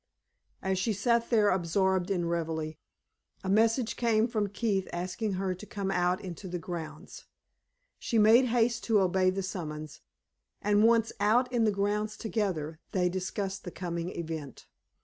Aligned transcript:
As 0.63 0.79
she 0.79 0.93
sat 0.93 1.29
there 1.29 1.51
absorbed 1.51 2.09
in 2.09 2.25
reverie, 2.25 2.79
a 3.43 3.49
message 3.49 3.95
came 3.95 4.27
from 4.27 4.49
Keith 4.49 4.87
asking 4.91 5.33
her 5.33 5.53
to 5.53 5.65
come 5.67 5.91
out 5.91 6.19
into 6.21 6.47
the 6.47 6.57
grounds. 6.57 7.25
She 7.99 8.17
made 8.17 8.45
haste 8.45 8.83
to 8.85 8.99
obey 8.99 9.29
the 9.29 9.43
summons, 9.43 10.01
and 10.59 10.83
once 10.83 11.11
out 11.19 11.53
in 11.53 11.65
the 11.65 11.71
grounds 11.71 12.17
together, 12.17 12.79
they 12.93 13.09
discussed 13.09 13.63
the 13.63 13.69
coming 13.69 14.09
event. 14.09 14.65